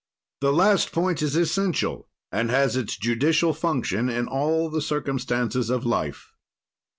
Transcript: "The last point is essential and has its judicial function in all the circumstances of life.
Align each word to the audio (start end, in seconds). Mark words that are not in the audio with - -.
"The 0.39 0.51
last 0.51 0.93
point 0.93 1.21
is 1.21 1.35
essential 1.35 2.09
and 2.31 2.49
has 2.49 2.75
its 2.75 2.97
judicial 2.97 3.53
function 3.53 4.09
in 4.09 4.27
all 4.27 4.67
the 4.71 4.81
circumstances 4.81 5.69
of 5.69 5.85
life. 5.85 6.31